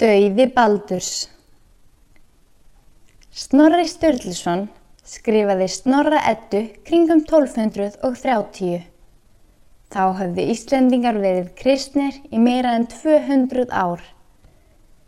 [0.00, 1.08] Dauði Baldurs
[3.36, 4.62] Snorri Sturluson
[5.04, 8.78] skrifaði Snorra Eddu kringum 1230.
[9.92, 14.00] Þá höfðu Íslendingar verið kristnir í meira en 200 ár.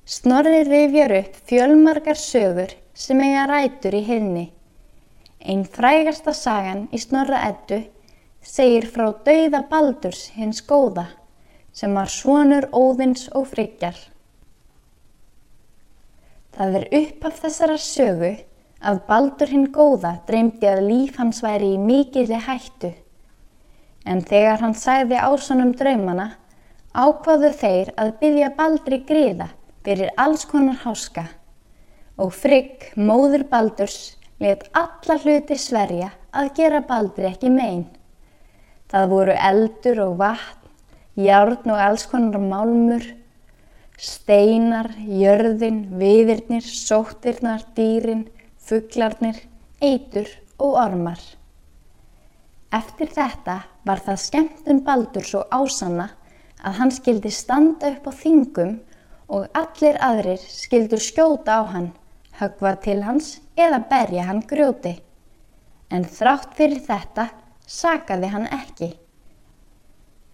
[0.04, 4.46] Snorri rifjar upp fjölmargar sögur sem eiga rætur í hilni.
[5.40, 7.80] Einn frægasta sagan í Snorra Eddu
[8.44, 11.08] segir frá dauða Baldurs hins góða
[11.72, 14.11] sem var svonur óðins og friggjar.
[16.52, 18.32] Það er upp af þessara sögu
[18.82, 22.90] að Baldur hinn góða dreymdi að líf hans væri í mikilli hættu.
[24.04, 26.32] En þegar hann sagði ásonum draumana,
[26.92, 29.48] ákvaðu þeir að byggja Baldri gríða
[29.86, 31.24] fyrir alls konar háska.
[32.20, 37.86] Og Frigg, móður Baldurs, let alla hluti sverja að gera Baldri ekki megin.
[38.92, 40.68] Það voru eldur og vatn,
[41.16, 43.06] járn og alls konar málmur,
[44.02, 48.24] Steinar, jörðin, viðirnir, sóttirnar, dýrin,
[48.58, 49.36] fugglarnir,
[49.78, 50.26] eitur
[50.58, 51.20] og ormar.
[52.74, 56.08] Eftir þetta var það skemmtun Baldur svo ásanna
[56.66, 58.72] að hann skildi standa upp á þingum
[59.30, 61.92] og allir aðrir skildur skjóta á hann,
[62.40, 64.96] högva til hans eða berja hann grjóti.
[65.94, 67.28] En þrátt fyrir þetta
[67.68, 68.90] sakaði hann ekki.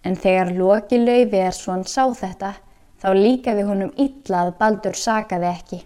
[0.01, 2.53] En þegar Loki Lauviðarsson sá þetta,
[2.99, 5.79] Þá líkaði honum illa að Baldur sakaði ekki.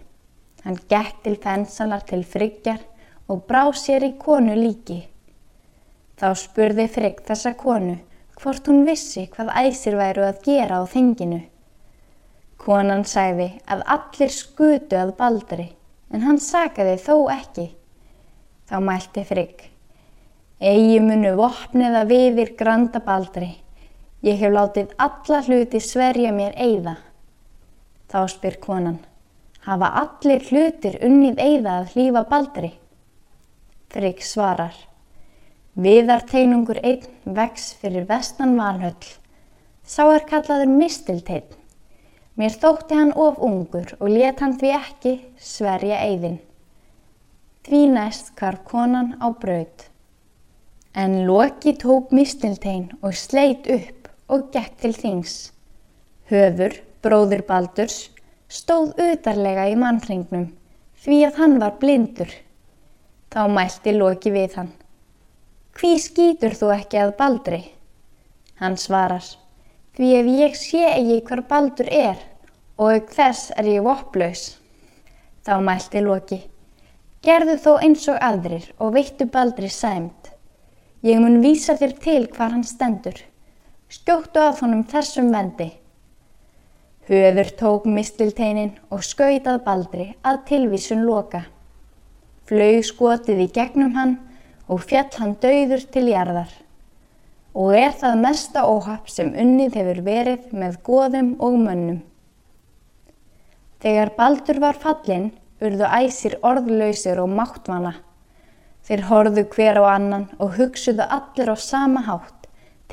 [0.64, 2.80] Hann gekk til fensalar til Friggjar
[3.28, 5.04] og brá sér í konu líki.
[6.18, 7.96] Þá spurði Frigg þessa konu
[8.40, 11.40] hvort hún vissi hvað æsir væru að gera á þinginu.
[12.58, 15.68] Konan sagði að allir skutu að Baldri
[16.14, 17.66] en hann sakaði þó ekki.
[18.64, 19.66] Þá mælti Frigg.
[20.64, 23.50] Egi munu vopniða viðir granda Baldri.
[24.24, 26.94] Ég hef látið alla hluti sverja mér eigða.
[28.08, 29.02] Þá spyr konan,
[29.66, 32.70] hafa allir hlutir unnið eigða að hlýfa baldri?
[33.92, 34.78] Frigg svarar,
[35.76, 39.10] viðarteinungur einn vex fyrir vestan valhöll.
[39.84, 41.50] Sá er kallaður mistilteinn.
[42.40, 46.38] Mér þótti hann of ungur og let hann því ekki sverja eigðin.
[47.68, 49.84] Því næst karf konan á braud.
[50.96, 55.34] En Loki tók mistilteinn og sleit upp og gekk til þings.
[56.30, 58.08] Höfur, bróður Baldurs,
[58.48, 60.46] stóð utarlega í mannringnum
[61.04, 62.30] því að hann var blindur.
[63.34, 64.70] Þá mælti Loki við hann.
[65.74, 67.60] Hví skýtur þú ekki að Baldri?
[68.62, 69.26] Hann svarar.
[69.94, 72.22] Því ef ég sé ekki hver Baldur er
[72.78, 74.46] og ef þess er ég vopplaus.
[75.44, 76.40] Þá mælti Loki.
[77.24, 80.32] Gerðu þó eins og aðrir og veittu Baldri sæmt.
[81.04, 83.18] Ég mun vísa þér til hvar hann stendur
[83.94, 85.68] skjóttu að honum þessum vendi.
[87.06, 91.44] Höfur tók mistilteinin og skautað baldri að tilvísun loka.
[92.48, 94.16] Flaug skotið í gegnum hann
[94.66, 96.50] og fjall hann dauður til jarðar.
[97.54, 102.00] Og er það mesta óhapp sem unnið hefur verið með goðum og mönnum.
[103.84, 105.28] Þegar baldur var fallin,
[105.62, 107.98] urðu æsir orðlausir og máttvana.
[108.84, 112.43] Þeir horðu hver á annan og hugsuðu allir á sama hátt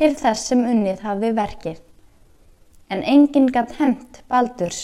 [0.01, 1.81] til þess sem unnið hafði verkið.
[2.89, 4.79] En enginn gætt hemt Baldurs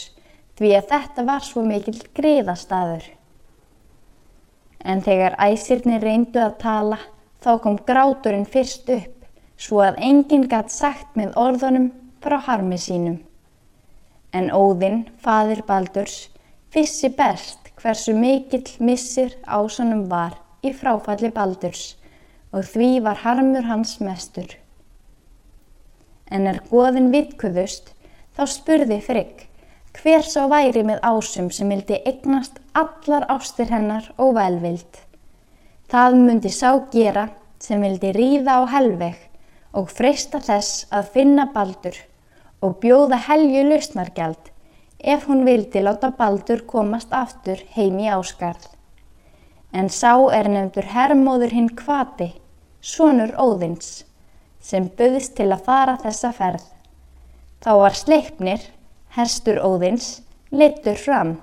[0.60, 3.08] því að þetta var svo mikil greiðastaður.
[4.86, 7.00] En þegar æsirni reyndu að tala
[7.42, 9.26] þá kom gráturinn fyrst upp
[9.58, 11.90] svo að enginn gætt sagt með orðunum
[12.22, 13.18] frá harmi sínum.
[14.38, 16.28] En Óðinn, fadir Baldurs,
[16.70, 21.96] vissi best hversu mikill missir ásonum var í fráfalli Baldurs
[22.54, 24.60] og því var harmur hans mestur
[26.32, 27.94] en er goðin vitkuðust,
[28.36, 29.48] þá spurði Frigg
[29.98, 35.00] hver sá væri með ásum sem vildi eignast allar ástir hennar og velvild.
[35.90, 37.30] Það myndi sá gera
[37.64, 39.18] sem vildi ríða á helveg
[39.80, 41.98] og freysta þess að finna baldur
[42.62, 44.52] og bjóða helju lausnargjald
[45.14, 48.68] ef hún vildi láta baldur komast aftur heim í áskarð.
[49.74, 52.32] En sá er nefndur herrmóður hinn kvati,
[52.82, 54.04] sonur óðins
[54.62, 56.64] sem buðist til að fara þessa ferð.
[57.64, 58.62] Þá var sleipnir,
[59.16, 60.22] herstur óðins,
[60.52, 61.38] litur fram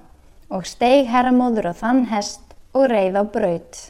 [0.55, 3.81] og steig herramóður á þann hest og reið á braut.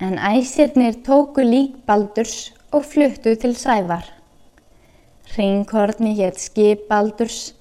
[0.00, 4.06] En æsirnir tóku lík Baldurs og fluttu til Sævar.
[5.36, 7.54] Ringkorni hétt skip Baldurs,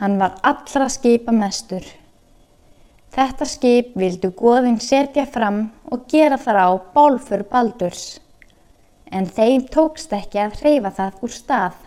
[0.00, 1.84] hann var allra skipa mestur.
[3.10, 8.20] Þetta skip vildu goðin setja fram og gera þar á bálfur Baldurs
[9.10, 11.78] en þeim tókst ekki að hreyfa það úr stað.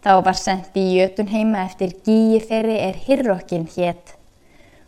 [0.00, 4.16] Þá var sendt í jötun heima eftir gíi þeirri er hirrokkin hétt.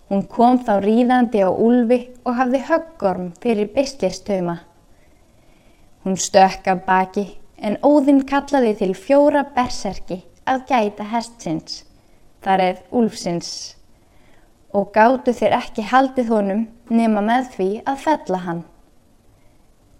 [0.08, 4.58] Hún kom þá ríðandi á úlfi og hafði höggorm fyrir beislistauma.
[6.04, 7.26] Hún stökk af baki
[7.62, 11.84] en óðinn kallaði til fjóra berserki að gæta hestsins,
[12.42, 13.52] þar eð úlfsins,
[14.74, 18.62] og gáttu þeir ekki haldið honum nema með því að fella hann.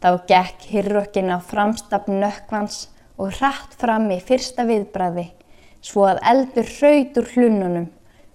[0.03, 2.89] Þá gekk hirrokkin á framstafn nökkvans
[3.23, 5.29] og hratt fram í fyrsta viðbræði
[5.83, 7.87] svo að eldur hraut úr hlununum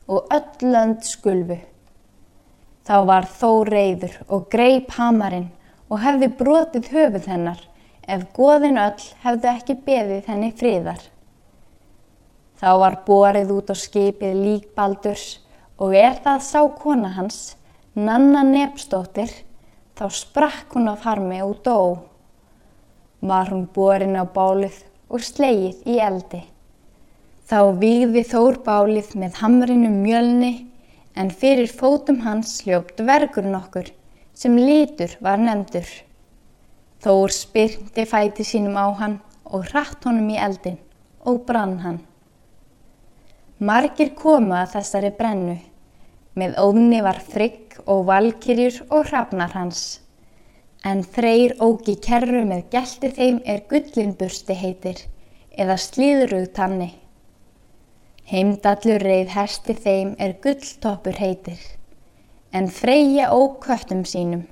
[0.07, 1.57] og öll lönd skulfu.
[2.87, 5.49] Þá var þó reyður og greip hamarinn
[5.91, 7.61] og hefði brotið höfuð hennar
[8.07, 11.01] ef goðin öll hefðu ekki beðið henni fríðar.
[12.57, 15.25] Þá var borið út á skipið líkbaldurs
[15.83, 17.57] og er það sá kona hans,
[17.93, 19.29] Nanna Nepstóttir,
[19.97, 21.79] þá sprakk hún á farmi og dó
[23.21, 26.43] var hún borin á bálið og slegið í eldi.
[27.47, 30.51] Þá výði Þór bálið með hamrinu mjölni
[31.17, 33.89] en fyrir fótum hans hljópt vergur nokkur
[34.37, 35.87] sem lítur var nefndur.
[37.01, 40.77] Þór spyrndi fæti sínum á hann og hratt honum í eldin
[41.25, 41.99] og brann hann.
[43.57, 45.57] Margir koma að þessari brennu.
[46.37, 49.87] Með óðni var frigg og valkyrjur og hrafnar hans
[50.85, 55.01] en Freyr ógi kerru með gelti þeim er gullinbursti heitir
[55.57, 56.91] eða slíðrug tanni.
[58.27, 61.57] Heimdallur reið hersti þeim er gulltoppur heitir,
[62.51, 64.45] en Freyja óg köttum sínum.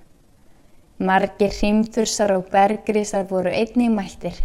[0.97, 4.38] Margir hrimþursar og bergrisar voru einnig mæltir.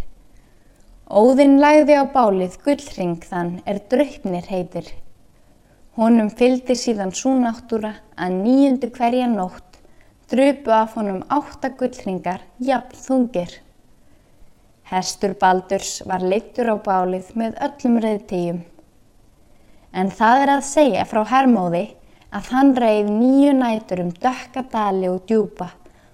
[1.07, 4.85] Óðinn lagði á bálið gullring þann er draupnir heitir.
[5.99, 9.71] Honum fylgdi síðan svo náttúra að nýjundu hverja nótt
[10.31, 13.57] drupu af honum átta gullringar, jafn þungir.
[14.87, 18.63] Hestur Baldurs var leittur á bálið með öllum reyðtígjum.
[19.91, 21.83] En það er að segja frá Hermóði
[22.31, 25.73] að hann reyð nýju nætur um dökkadali og djúpa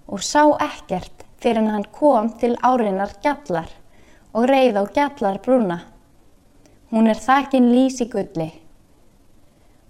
[0.10, 3.70] og sá ekkert fyrir hann kom til árinar gjallar
[4.34, 5.84] og reyð á gjallar brúna.
[6.90, 8.56] Hún er þakin lísi gulli.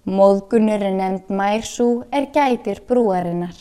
[0.08, 3.56] Móðgunur er nefnd Mærsú er gætir brúarinnar.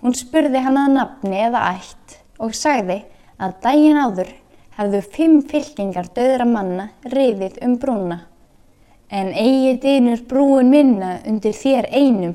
[0.00, 3.02] Hún spurði hann að nafni eða ætt og sagði
[3.36, 4.30] að daginn áður
[4.78, 8.18] hefðu fimm fylkingar döðra manna reyðið um brúna.
[9.12, 12.34] En eigi dynur brúin minna undir þér einum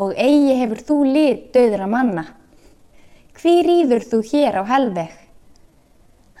[0.00, 2.24] og eigi hefur þú lit döðra manna.
[3.36, 5.12] Hví rýður þú hér á helveg?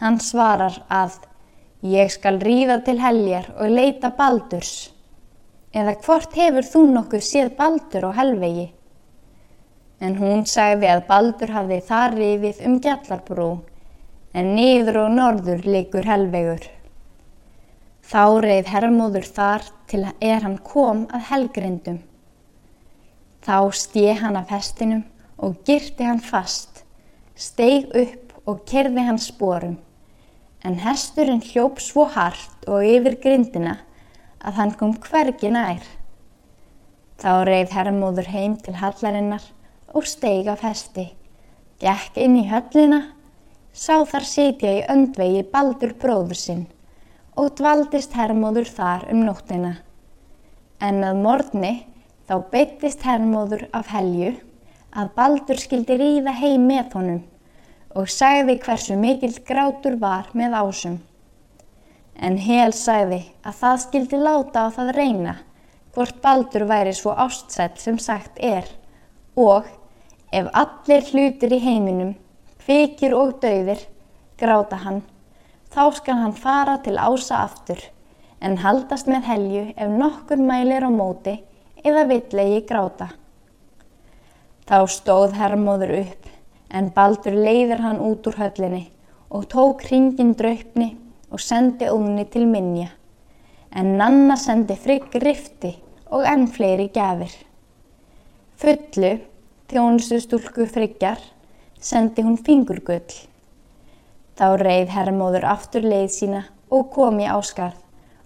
[0.00, 1.20] Hann svarar að
[1.84, 4.95] ég skal rýða til heljar og leita baldurs.
[5.76, 8.70] Eða hvort hefur þú nokkuð séð baldur á helvegi?
[10.00, 13.50] en hún sagði að Baldur hafði þar rifið um gjallarbrú,
[14.36, 16.66] en niður og norður leikur helvegur.
[18.06, 22.02] Þá reið herrmóður þar til er hann kom að helgrindum.
[23.46, 25.02] Þá stið hann af hestinum
[25.42, 26.84] og girti hann fast,
[27.34, 29.78] steig upp og kerði hann sporum,
[30.62, 33.78] en hesturinn hljóp svo hart og yfir grindina
[34.40, 35.82] að hann kom hvergi nær.
[37.16, 39.44] Þá reið herrmóður heim til hallarinnar
[39.96, 41.08] og steig af hesti,
[41.80, 43.02] gekk inn í höllina,
[43.72, 46.64] sá þar sitja í öndvegi baldur bróður sinn
[47.36, 49.74] og dvaldist hermóður þar um nóttina.
[50.80, 51.72] En að morgni
[52.28, 54.34] þá beittist hermóður af helju
[54.96, 57.20] að baldur skildi ríða heim með honum
[57.96, 60.96] og sagði hversu mikill grátur var með ásum.
[62.16, 65.34] En hel sagði að það skildi láta á það reyna
[65.96, 68.68] hvort baldur væri svo ástsett sem sagt er
[69.40, 69.68] og
[70.32, 72.14] ef allir hlutir í heiminum,
[72.60, 73.80] kvikir og dauðir,
[74.36, 75.00] gráta hann,
[75.72, 77.80] þá skal hann fara til ása aftur,
[78.44, 81.38] en haldast með helju ef nokkur mælir á móti
[81.84, 83.08] eða villegi gráta.
[84.68, 86.28] Þá stóð herrmóður upp,
[86.68, 88.84] en baldur leiðir hann út úr höllinni
[89.32, 90.92] og tók hringin draupni
[91.30, 92.90] og sendi óðni til minja,
[93.70, 95.72] en Nanna sendi frigg rifti
[96.10, 97.32] og enn fleiri gafir.
[98.56, 99.16] Fullu
[99.70, 101.18] þjónustu stúlku friggar,
[101.80, 103.16] sendi hún fingurgull.
[104.36, 107.82] Þá reið herrmóður aftur leið sína og kom í áskarð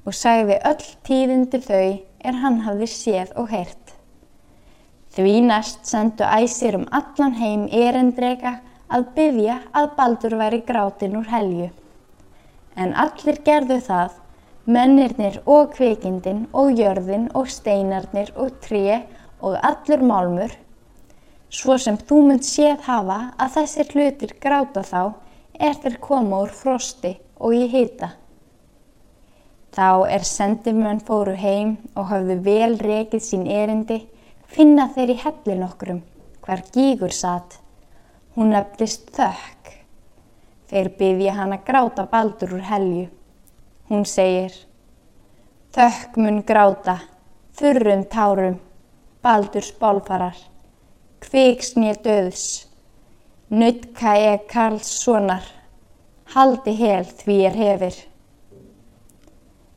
[0.06, 1.88] og sagði öll tíðindi þau
[2.20, 3.94] er hann hafði séð og heyrt.
[5.10, 8.58] Því næst sendu æsir um allan heim erendrega
[8.90, 11.70] að byggja að baldur væri grátin úr helju.
[12.76, 14.16] En allir gerðu það,
[14.66, 19.02] mennirnir og kvikindin og jörðin og steinarnir og tré
[19.40, 20.58] og allur málmur
[21.50, 25.00] Svo sem þú mynd séð hafa að þessir hlutir gráta þá
[25.58, 28.12] er þeir koma úr frosti og í hýta.
[29.74, 33.98] Þá er sendimenn fóru heim og hafðu vel rekið sín erindi,
[34.46, 36.00] finna þeir í hellin okkurum,
[36.46, 37.58] hver gígur satt.
[38.38, 39.79] Hún nefnist þökk.
[40.70, 43.06] Þeir byggja hann að gráta baldur úr helju.
[43.90, 44.52] Hún segir,
[45.74, 47.00] þökk mun gráta,
[47.58, 48.60] þurrum tárum,
[49.22, 50.36] baldur spálfarar,
[51.26, 52.44] kviksnið döðs,
[53.50, 55.42] nuttka ég Karls sonar,
[56.36, 57.98] haldi hel því er hefir.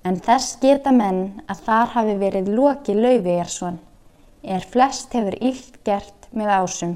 [0.06, 3.82] En þess geta menn að þar hafi verið Loki Laufeyjarsson,
[4.44, 6.96] er flest hefur illt gert með ásum.